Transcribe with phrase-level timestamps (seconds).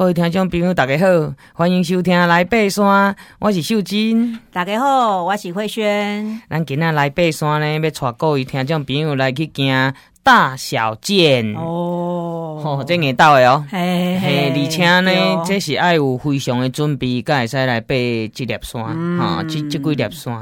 [0.00, 4.40] 各位听众朋友，大家好，欢迎收听来爬山，我是秀珍。
[4.50, 6.40] 大家好，我是慧萱。
[6.48, 17.94] 咱今仔来爬山呢，要带各位听众朋友来去行大小剑哦，吼、哦，这硬到的哦，嘿嘿，而且呢，这是爱有非常的准备，才会使来爬
[18.34, 18.82] 这粒山，
[19.18, 20.34] 哈、嗯，这这几粒山，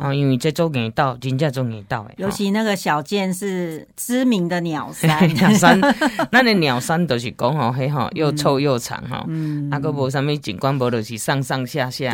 [0.00, 2.12] 啊，因为这做硬到，真正做硬到的。
[2.16, 5.78] 尤其那个小剑是知名的鸟山， 鸟山，
[6.32, 9.26] 咱的鸟山都是讲吼，嘿吼，又臭又长哈，
[9.70, 12.12] 啊，个无啥物景观，无就是上上下下，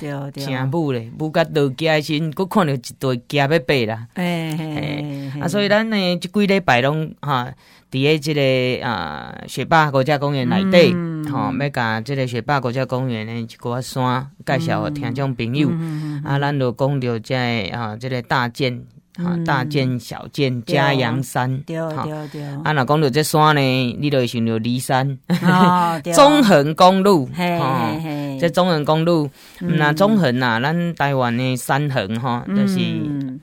[0.00, 7.52] 对对对，正武咧，武甲落家先，佫看到一堆夹要爬啦，哎哎，啊，所以咱呢，规礼拜拢哈，
[7.90, 10.92] 伫诶即个啊雪霸国家公园内底，
[11.30, 18.82] 吼、嗯，要甲即个雪霸国家公园诶一寡山介绍给听众朋友，嗯、啊，咱就讲到即个啊，即个大剑。
[19.18, 22.42] 啊，大剑、小剑、嘉阳山，对对对。
[22.64, 29.28] 啊，若讲到这山呢，你就会想到骊山，哦， 中横公路，嘿这中横公路，
[29.60, 32.78] 那中横啊，咱台湾的山横哈，就是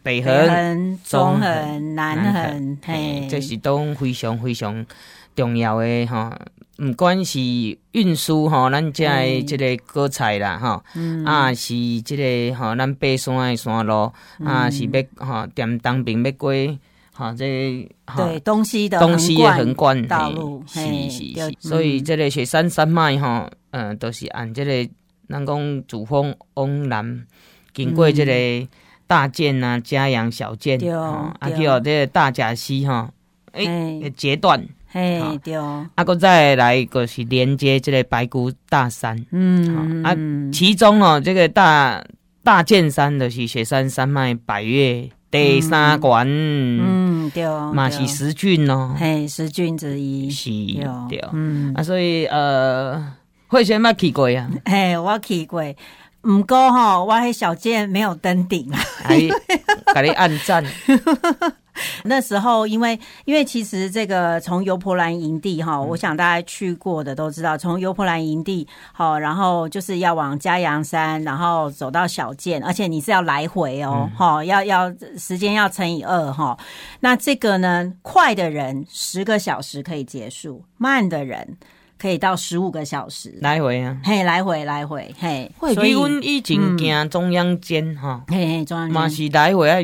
[0.03, 4.85] 北横、中横、南横，嘿，这是都非常非常
[5.35, 6.37] 重要的哈。
[6.77, 7.39] 毋管是
[7.91, 16.53] 运输吼，咱遮的即个果菜啦吼，嗯、啊是即个吼，咱爬山的山路，嗯、啊是要吼，踮当兵要过
[17.11, 20.79] 吼，这个对东西的东西的横贯道路，是
[21.09, 24.89] 是是，所以这个雪山山脉吼，嗯，都是按这个
[25.27, 27.25] 咱讲主峰往南，
[27.73, 28.67] 经过这个
[29.09, 33.09] 大剑啊、嘉阳小剑，啊，去到这个大甲溪吼，
[33.53, 34.63] 诶，截断。
[34.91, 40.15] 嘿，对，啊，搁再来个是连接这个白骨大山，嗯，啊，
[40.51, 42.03] 其中哦，这个大
[42.43, 50.49] 大剑山的是雪山山脉百岳第三关，嗯，对，嘛是十峻哦，嘿，十峻之一，是，
[51.09, 53.13] 对，嗯，啊，所以呃，
[53.47, 54.49] 慧萱捌去过呀？
[54.65, 55.63] 嘿，我去过，
[56.23, 58.79] 毋过吼，我迄小剑没有登顶啊，
[59.93, 60.63] 给你暗赞。
[62.03, 76.57] 那时候，因为因为其实这个从油婆兰营地哈，我想大家去过的都知道，从油婆兰营地好，然后就是要往嘉阳山，然后走到小建，而且你是要来回哦，哈，要要时间要乘以二哈。
[76.99, 81.57] 那这个呢，快的人十个小时可以结束，慢的人
[81.99, 83.37] 可以到十五个小时。
[83.41, 85.51] 来回啊，嘿，来回来回嘿。
[85.73, 88.93] 所以阮以前行中央间哈，嘿嘿，中央间。
[88.93, 89.77] 嘛是来回啊。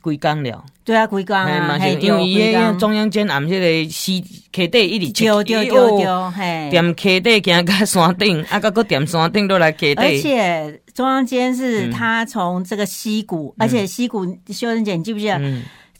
[0.00, 4.24] 几工了，对啊，规工啊，因为伊个中央间按这个溪
[4.54, 10.00] 溪底一直丢丢丢丢，嘿，踮溪底行到山顶，啊，搁搁踮山顶都来溪底。
[10.00, 15.38] 而且中央间是它从这个溪谷，而且溪谷秀真姐，你记不记得？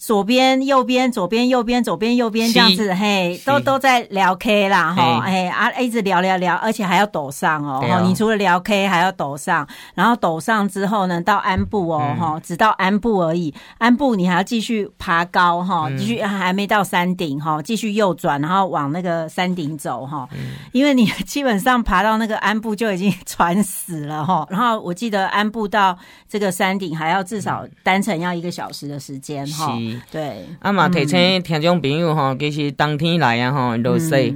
[0.08, 20.26] 左边、右边、左边、右边、左边、右边这样子，嘿，都都在聊 K 啦，哈，嘿啊，一直聊聊聊，而且还要抖上哦，哈，你除了聊 K 还要抖上，然后抖上之后呢，到安部哦，哈，只到安部而已，安部你还要继续爬高哈，继续还没到山顶哈，继续右转，然后往那个山顶走哈，
[20.72, 29.76] 因为你基本上爬到那个安部就已经喘死了哈，然后我记得安部到这个山顶还要至少单程要一个小时的时间哈。
[30.10, 34.34] 对，啊嘛提醒听众朋友吼，其实冬天来啊吼，落雪，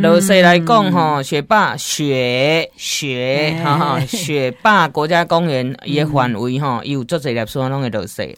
[0.00, 8.36] 落雪来讲吼，雪霸雪雪哈哈，雪霸国家公园伊个范围吼，有足侪粒山拢会落雪，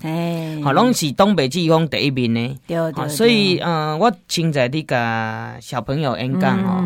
[0.65, 2.59] 吼，拢是东北季风第一面呢。
[2.66, 6.81] 对对，所以嗯，我现在你甲小朋友演讲吼，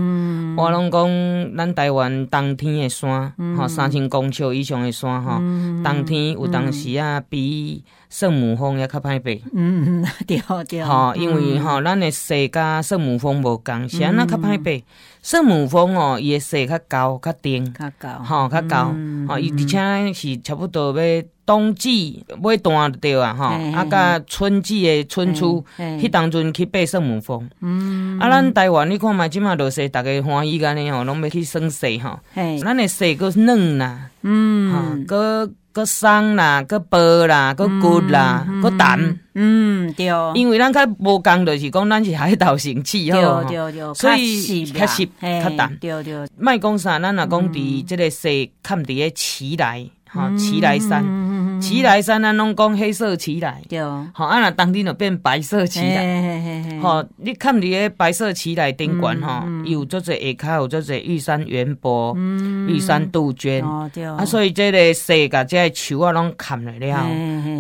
[0.57, 5.39] 我拢讲咱台湾冬天的山，吼三千公尺以上的山吼，
[5.83, 7.85] 冬天有当时啊比。
[8.11, 14.85] 圣母峰也较歹爬，嗯， 对对，吼，因为吼，咱的雪甲圣母峰无共，是安那较歹爬。
[15.23, 18.93] 圣母峰哦，伊的雪较高，较顶，较高，吼，较高，
[19.29, 32.21] 吼，伊而且是差不多要冬季尾段对啊，吼，啊，甲春季的春初，迄当阵去爬圣母峰，嗯，啊，咱台湾你看嘛，即马落雪，逐个欢喜安尼吼，拢要去耍雪吼，
[32.63, 35.51] 咱的雪阁嫩啦，嗯，阁。
[35.73, 38.99] 个松啦，个薄啦，个骨啦，个淡，
[39.35, 46.27] 嗯，对，因为咱较无共，就是讲咱是海岛城市吼，对对对，所以较实较淡，对对。
[46.37, 51.05] 卖讲啥，咱若讲伫即个雪，看伫个奇莱，哈，奇莱山，
[51.61, 53.81] 奇莱山咱拢讲黑色奇莱，对，
[54.13, 62.17] 吼，啊若当天就变白色奇莱，吼，你看伫个白色奇莱顶悬吼，有做者下骹有做者玉山圆柏，
[62.67, 67.07] 玉山杜鹃，啊，所以这个细甲这个树啊拢砍了了，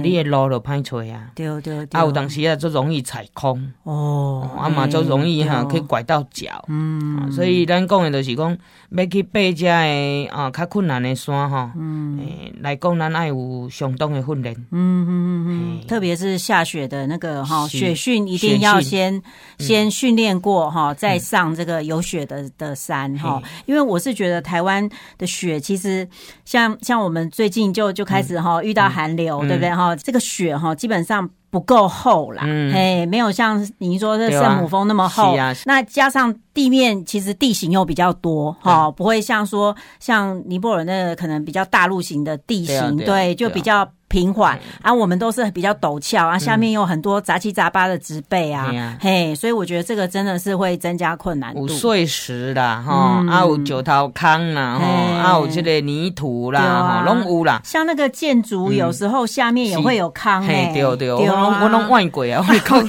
[0.02, 8.56] 你的路就歹找啊，对对，啊有当时啊就容易踩空，哦，啊嘛就容易哈去拐到脚，嗯，所以咱讲的就是讲
[8.90, 12.18] 要去爬这个啊较困难的山吼，嗯，
[12.60, 19.22] 来讲咱爱有相当的训练，嗯嗯嗯嗯，特别是下雪的那个哈雪训一定要先
[19.58, 24.88] 先训练过哈，再上这个有雪的的山哈，因为我是觉得台湾
[25.18, 26.08] 的雪其实
[26.44, 29.74] 像像我们最近就就开始哈遇到寒流，对不对？
[29.74, 29.94] 哈？
[29.96, 31.28] 这个雪哈基本上。
[31.50, 35.36] 不够厚啦，嗯、嘿，没有像您说的圣母峰那么厚。
[35.36, 43.86] 啊啊、那加上地面其实地形又比较多，哈、嗯，不会像说像尼泊尔那个可能比较大陆型的地形，对，啊对，啊、对，就比较。
[44.10, 51.68] 平缓，啊，我们都是比较陡峭啊，下面有很多杂七杂八的植被啊，嘿，所以我觉得这个真的是会增加困难度。
[51.68, 54.84] 有碎石啦，哈，啊有九头坑啦，哈，
[55.22, 57.60] 啊有这个泥土啦，哈，拢有啦。
[57.64, 62.88] 像那个建筑，有时候下面也会有坑，嘿，对对，我拢我拢弯过啊，我讲，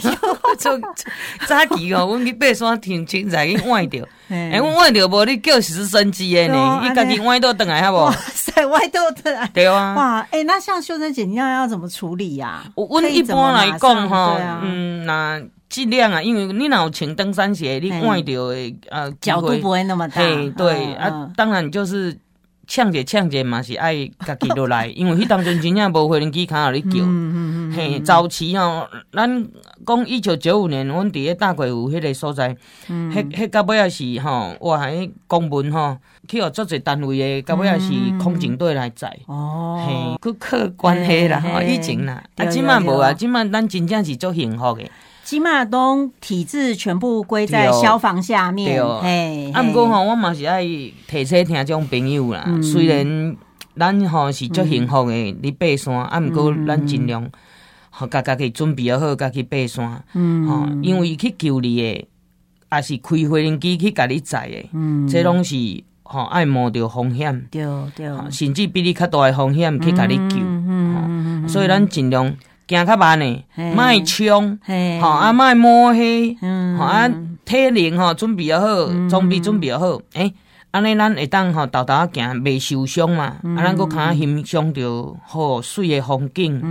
[0.57, 0.79] 就
[1.47, 4.03] 早期哦，我去爬山挺清才去弯掉。
[4.31, 6.80] 哎，我弯掉无，你叫直升机诶呢？
[6.83, 7.98] 你赶紧弯到等来好不？
[8.06, 9.50] 哇塞，弯到等来。
[9.54, 9.94] 对啊。
[9.95, 12.63] 哇，哎，那像秀珍姐，你要要怎么处理呀？
[12.75, 20.22] 我我一般来讲哈，嗯，那尽量啊，因为你若有穿登山鞋，你弯掉的呃角度不会那么大。
[20.57, 22.18] 对啊，当然就是。
[22.73, 27.03] 抢者呛者嘛是爱家己落来， 因为迄当阵真正无飞行机卡互你叫。
[27.75, 29.45] 嘿，早期吼，咱
[29.85, 32.56] 讲一九九五年，阮伫个大鬼湖迄个所在，
[32.88, 35.97] 迄迄到尾也是吼，哇，迄公文吼，
[36.29, 39.19] 去互足侪单位诶，到尾也是空警队来载。
[39.25, 44.89] 哦，嘿，去客关系啦，吼，以前啦，啊，即满无啊，即满咱真正是足幸福诶。
[45.23, 48.75] 起码都体制全部归在消防下面。
[48.75, 49.51] 对，嘿。
[49.53, 52.45] 啊，毋过吼，我嘛是爱提醒听种朋友啦。
[52.62, 53.35] 虽然
[53.77, 57.29] 咱吼是足幸福的，你爬山，啊，毋过咱尽量，
[57.91, 60.03] 吼，家家己准备好，家己爬山。
[60.13, 60.47] 嗯。
[60.47, 62.07] 吼，因为去救你诶，
[62.71, 64.69] 也是开飞行机去甲你载诶。
[64.74, 65.07] 嗯。
[65.07, 65.56] 这拢是
[66.03, 67.47] 吼爱冒着风险。
[67.51, 67.63] 对
[67.95, 68.09] 对。
[68.31, 70.38] 甚至比你较大诶风险去甲你救。
[70.39, 71.47] 嗯。
[71.47, 72.35] 所以咱尽量。
[72.75, 73.44] 行较慢呢，
[73.75, 74.57] 莫冲，
[75.01, 76.35] 吼啊莫摸黑，
[76.77, 77.09] 吼啊
[77.45, 78.68] 体能吼准备要好，
[79.09, 80.33] 装备准备要好，诶，
[80.71, 86.62] 安尼咱会当吼豆豆仔行未受伤嘛，啊咱搁较欣赏着好水诶风景，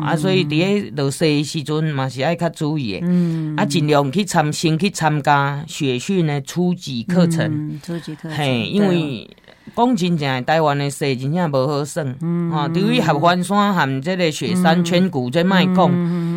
[0.00, 0.58] 啊所以伫
[0.94, 9.28] 个落雪诶时阵嘛是爱较注意诶，啊尽量去参先去参加雪训诶初级课程，初级课程，嘿，因为。
[9.74, 12.06] 讲真正，台湾的雪真正无好算，
[12.50, 12.68] 哈。
[12.68, 15.90] 对于合欢山含这个雪山千古，这卖讲，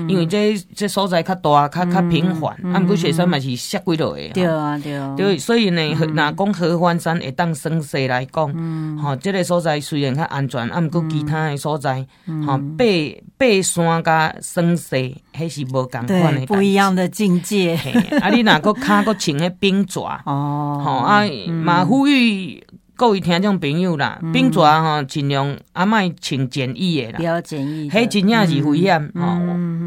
[0.07, 4.29] 因为这这所在较大，较较平缓，啊，毋过雪山嘛是雪几落的。
[4.29, 5.13] 对啊，对啊。
[5.17, 12.05] 对，所以呢，若讲合欢山会当算雪来讲，哈，这个所在虽然较安全，啊，毋过其他的所在，
[12.45, 12.85] 哈，爬
[13.37, 17.75] 爬山甲算雪，迄是无共款的，不一样的境界。
[18.21, 21.23] 啊，你若个骹个穿迄冰爪， 哦，吼啊，
[21.63, 22.63] 嘛呼吁。
[22.97, 29.37] 各位听众朋友啦，冰爪吼尽量阿莫穿简易的啦，比较简易，迄真正是危险吼。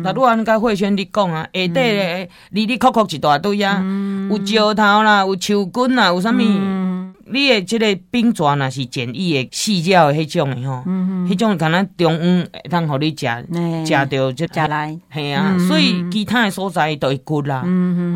[0.02, 3.82] 那如果按甲慧轩你讲啊，下底哩哩扣扣一大堆啊，
[4.30, 6.87] 有石头啦，有树根啦，有啥物？
[7.30, 10.82] 你的即个冰爪若是简易的细胶的迄种的吼，
[11.28, 13.26] 迄种可能中午会当互你食，
[13.84, 17.62] 食到就食来，系啊，所以其他的所在都会骨啦，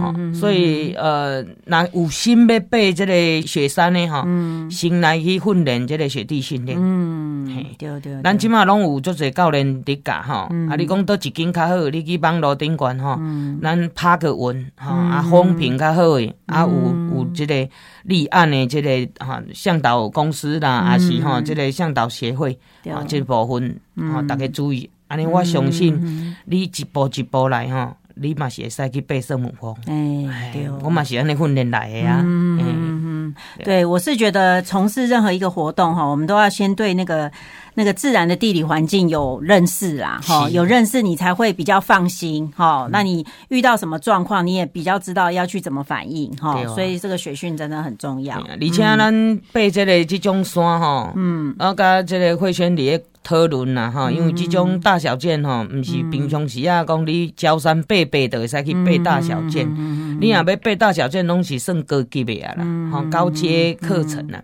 [0.01, 4.27] 吼，所以呃，若有心要爬这个雪山的吼，
[4.71, 7.47] 先来去训练这个雪地训练，嗯，
[7.79, 10.35] 对对，咱即马拢有足侪教练伫教吼，
[10.71, 13.19] 啊，你讲倒一间较好，你去网络顶悬吼，
[13.63, 17.69] 咱拍个文吼，啊，风评较好诶，啊，有有这个。
[18.03, 22.59] 立案的这个哈向导公司啦，还是哈这个向导协会
[22.91, 24.89] 啊，这部分啊大家注意。
[25.09, 29.75] 安尼我相信你一步一步来哈，你嘛是会使去爬圣母峰。
[29.87, 32.21] 哎，对，我嘛是安尼训练来的呀。
[32.25, 37.31] 嗯嗯，对，我是觉得从事任何一个活动哈，我们都要先对那个。
[37.75, 42.89] 那个自然的地理环境有认识啦，哈，有认识你才会比较放心，哈。
[42.91, 46.63] 那你遇到什么状况，你也比较知道要去怎么反应，哈。
[46.67, 48.39] 所以这个学训真的很重要。
[48.39, 59.67] 而且咱背这个这种山，哈，嗯，然后跟这个慧萱在讨论啦，哈，因为这种大小件，哈，不是平常时啊，讲你焦山背背的，会使去背大小件。
[60.21, 64.43] 你若要背大小件，拢是算高级别啊啦，哈，高阶课程啊。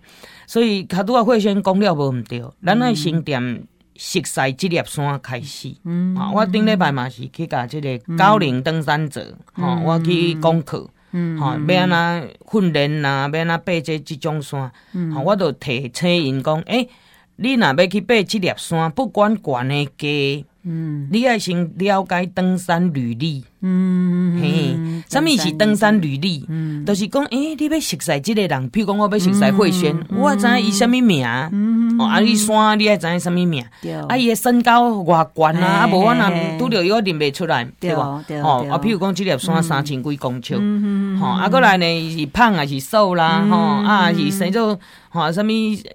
[0.49, 3.61] 所以，卡拄啊慧萱讲了无毋对，咱爱先踮
[3.97, 5.75] 熟悉这粒山开始。
[5.85, 11.91] 嗯，啊，我顶礼拜嘛是去甲这个高龄登山者，吼、嗯，我去讲课，嗯，哈，要安
[12.23, 16.89] 怎训练呐，要安怎爬这这种山，嗯，我都提醒因讲，诶、欸，
[17.37, 23.43] 你若要去爬这粒山，不管悬诶低，嗯，你爱先了解登山履历。
[23.61, 26.45] 嗯，嘿，什么是登山履历？
[26.49, 31.27] 嗯，就是讲，诶、欸，你要熟悉这个人，譬如讲，我要熟悉慧轩，嗯嗯、我知影伊什么名？
[31.27, 33.65] 嗯，哦，啊，你山，你爱知影什么名？
[33.83, 38.23] 对，啊，伊的身高偌悬啊，啊，无我若拄着伊，我认袂出来，对吧？
[38.45, 43.45] 哦，啊，譬如讲，这粒山三千几公尺，嗯，吼，啊，过来呢是胖还是瘦啦？
[43.51, 45.51] 吼，啊，是生做，吼，什么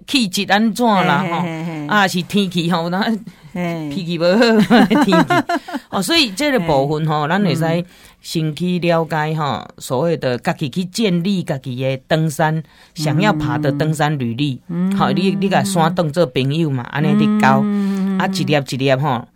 [0.05, 1.25] 气质安怎啦？
[1.31, 1.47] 吼，
[1.87, 3.07] 啊，是天气吼，那
[3.53, 5.11] 脾气无好， 天气，
[5.89, 7.85] 哦，所以这个部分吼，咱会使
[8.21, 12.63] 先去了解吼，所谓的家己去建立家己的登山
[12.95, 14.59] 想要爬的登山履历。
[14.97, 17.63] 好，你你甲山当做朋友嘛，安尼你教
[18.17, 19.27] 啊一粒一粒哈，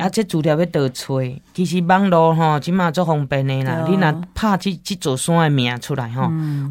[0.00, 1.14] 啊这资料要倒找，
[1.64, 6.22] 其实网络吼即嘛足方便的啦，你若拍即即座山的名出来吼，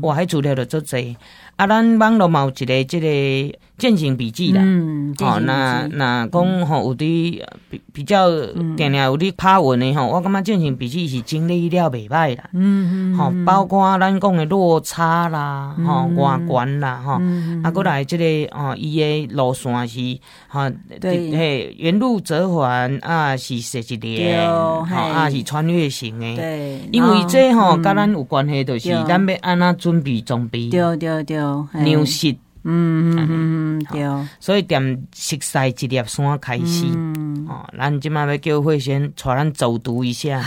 [0.01, 1.15] 哇，迄资料就足济。
[1.57, 3.59] 啊，咱网络嘛有一个即个。
[3.79, 4.61] 践行笔记啦，
[5.21, 8.29] 哦，那那讲吼有啲比比较
[8.75, 17.21] 定定有啲拍文的吼，我感觉践行笔记是整理了袂歹啦，嗯嗯，吼，包括咱讲的落差啦，吼，外观啦，吼，
[17.63, 20.19] 啊，过来这个哦，伊的路线是
[20.49, 20.69] 哈，
[20.99, 31.37] 对，嘿，原路折返啊，是设计的，吼，啊，是穿越型的，对，因为这吼跟咱有关系，就是咱要安怎准备装备，对对对，
[31.83, 32.35] 粮食。
[32.63, 34.81] 嗯嗯嗯，对，所以点
[35.15, 36.85] 熟悉一粒山开始，
[37.47, 40.41] 哦，咱今麦要叫慧轩带咱走读一下，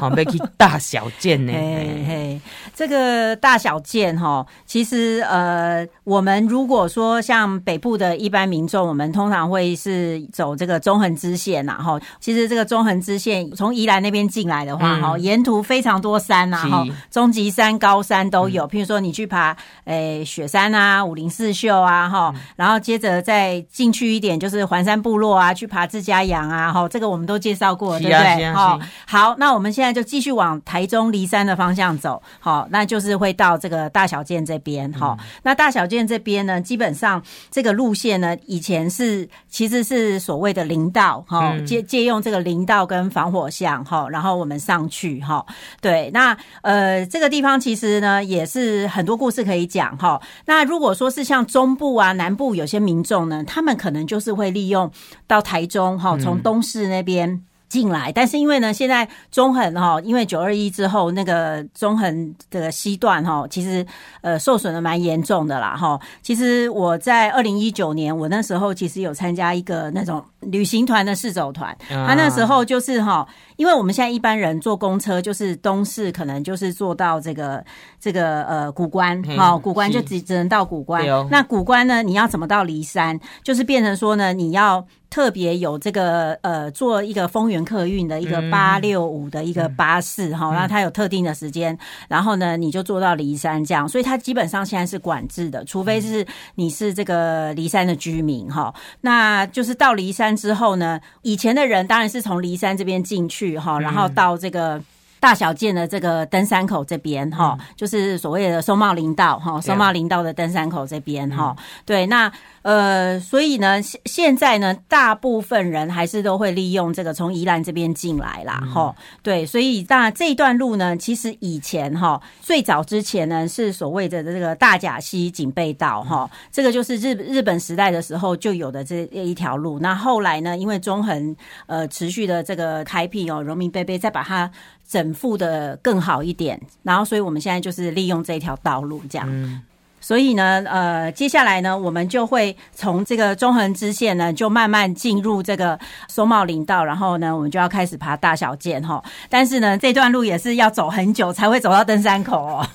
[0.00, 1.52] 好，要去大小剑呢。
[1.52, 2.40] 嘿嘿，
[2.74, 12.00] 这个大小剑哈，其实呃，我们如果说像北部的一般民众，我们通常会是走这个中横支线呐，哈。
[12.18, 18.66] 其实这个中横支线从宜兰那边进来的话，哈，沿途非常多山呐，哈，中级山、高山都有。
[18.66, 21.43] 譬如说你去爬诶雪山啊，五零四。
[21.52, 28.52] 秀啊，哈，然后接着再进去一点，就是环山部落啊，去爬自家羊啊，哈，这个我们都介绍过，对不对？
[28.52, 45.44] 好，好，那我们现在就继续往台中离山的方向走，好，那就是会到这个大小剑这边，哈，那大小剑这边呢，基本上这个路线呢，以前是其实是所谓的林道，哈，借借用这个林道跟防火巷，哈，然后我们上去，哈，
[45.80, 54.90] 对，那呃，这个地方其实呢也是很多故事可以讲，哈，那如果说是像中部啊，南部有些民众呢，他们可能就是会利用
[55.26, 58.10] 到台中哈，从东市那边进来。
[58.10, 63.86] 嗯、但是因为呢，现在中横哈，因为九二一之后那个中横的西段哈，其实
[64.20, 65.98] 呃受损的蛮严重的啦哈。
[66.20, 73.26] 其实我在二零一九年，我那时候其实有参加一个那种旅行团的试走团，他那时候就是哈。
[73.56, 77.64] 因为我们现在一般人坐公车，就是东市可能就是坐到这个
[78.00, 81.08] 这个呃古关，好，古关就只只能到古关。
[81.08, 83.18] 哦、那古关呢，你要怎么到骊山？
[83.42, 93.88] 就是变成说呢，你要特别有这个呃，做一个丰原客运的一个八六五的一个巴士哈，然后它有特定的时间，然后呢，你就坐到骊山这样。
[93.88, 98.74] 所以它基本上现在是管制的，除非是你是这个骊山的居民哈。
[99.02, 103.43] 那就是到骊山之后呢，以前的人当然是从骊山这边进去。
[103.44, 104.80] 去哈，然后到这个
[105.20, 112.32] 大小剑的这个登山口这边哈，嗯、就是所谓的松茂林道哈，松茂林道的登山口这边哈，嗯、对，那。
[112.64, 134.50] 呃，所以呢，现现在呢，大部分人还是都会利用这个从宜兰这边进来啦，哈、嗯，对，所以那这一段路呢，其实以前哈，最早之前呢是所谓的这个大甲溪警备道哈，嗯、这个就是日日本时代的时候就有的这一条路，那后来呢，因为中横呃持续的这个开辟哦，荣民伯伯再把它
[134.88, 139.28] 整复的更好一点，然后所以我们现在就是利用这条道路这样。
[139.30, 139.60] 嗯
[140.04, 149.02] 所以呢，呃，接下来呢，我们就会从这个中横支线呢，就慢慢进入这个松茂林道，然后呢，我们就要开始爬大小剑哈。
[149.30, 152.66] 但是呢，这段路也是要走很久才会走到登山口哦。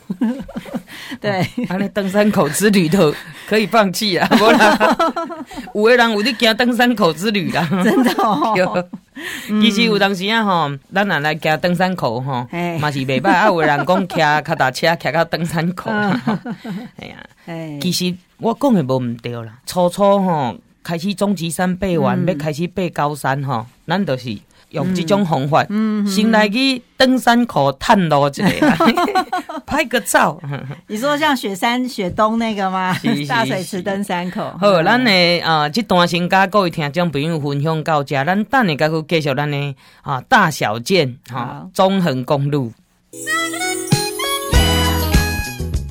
[1.22, 3.14] 对，啊，那登山口之旅都
[3.48, 4.98] 可以放弃啊，不然
[5.76, 8.90] 有的人有在行登山口之旅啦，真的哦。
[9.62, 12.48] 其实有当时啊，吼，咱若来行登山口吼，
[12.80, 13.30] 嘛是袂歹。
[13.30, 17.18] 啊，有人讲骑 脚踏车骑到登山口，哎 呀，
[17.82, 19.60] 其实我讲的无毋对啦。
[19.66, 24.38] 初初吼开始终极山爬完，要开始爬高山吼，咱就是
[24.70, 28.78] 用这种方法，嗯，先来去登山口探路一下，
[29.66, 30.40] 拍个照。
[30.88, 32.96] 你说像雪山雪东那个吗？
[33.28, 34.42] 大水池登山口。
[34.60, 42.72] 好，咱呢啊，这段先甲各位听众朋友分享到这，咱等下再去继续咱呢啊大小件哈中横公路。